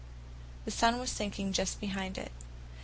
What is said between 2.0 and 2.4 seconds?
it.